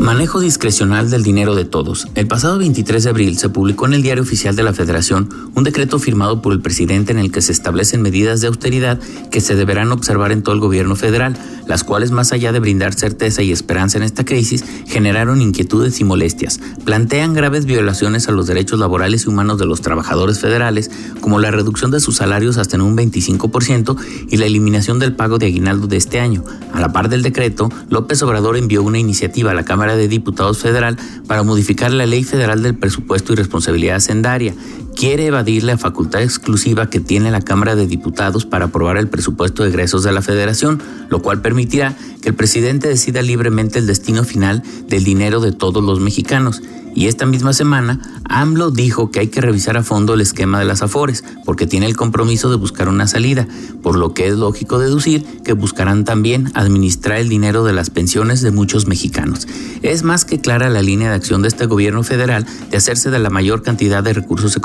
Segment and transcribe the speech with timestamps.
[0.00, 2.08] Manejo discrecional del dinero de todos.
[2.14, 5.62] El pasado 23 de abril se publicó en el Diario Oficial de la Federación un
[5.62, 8.98] decreto firmado por el presidente en el que se establecen medidas de austeridad
[9.30, 11.36] que se deberán observar en todo el gobierno federal,
[11.66, 16.04] las cuales más allá de brindar certeza y esperanza en esta crisis, generaron inquietudes y
[16.04, 16.60] molestias.
[16.86, 21.50] Plantean graves violaciones a los derechos laborales y humanos de los trabajadores federales, como la
[21.50, 23.98] reducción de sus salarios hasta en un 25%
[24.30, 26.42] y la eliminación del pago de aguinaldo de este año.
[26.72, 30.58] A la par del decreto, López Obrador envió una iniciativa a la Cámara de Diputados
[30.58, 34.54] Federal para modificar la Ley Federal del Presupuesto y Responsabilidad Hacendaria.
[35.00, 39.62] Quiere evadir la facultad exclusiva que tiene la Cámara de Diputados para aprobar el presupuesto
[39.62, 44.24] de egresos de la Federación, lo cual permitirá que el presidente decida libremente el destino
[44.24, 46.60] final del dinero de todos los mexicanos.
[46.94, 50.64] Y esta misma semana, AMLO dijo que hay que revisar a fondo el esquema de
[50.64, 53.46] las AFORES, porque tiene el compromiso de buscar una salida,
[53.82, 58.42] por lo que es lógico deducir que buscarán también administrar el dinero de las pensiones
[58.42, 59.46] de muchos mexicanos.
[59.82, 63.18] Es más que clara la línea de acción de este gobierno federal de hacerse de
[63.20, 64.56] la mayor cantidad de recursos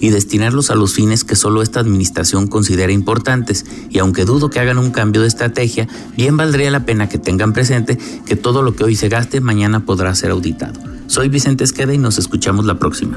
[0.00, 4.60] y destinarlos a los fines que solo esta administración considera importantes, y aunque dudo que
[4.60, 8.76] hagan un cambio de estrategia, bien valdría la pena que tengan presente que todo lo
[8.76, 10.80] que hoy se gaste mañana podrá ser auditado.
[11.06, 13.08] Soy Vicente Esqueda y nos escuchamos la próxima.